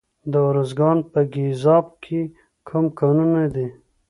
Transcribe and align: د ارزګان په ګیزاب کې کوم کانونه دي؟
د 0.31 0.33
ارزګان 0.49 0.97
په 1.11 1.19
ګیزاب 1.33 1.85
کې 2.03 2.21
کوم 2.67 2.85
کانونه 2.99 3.43
دي؟ 3.53 3.67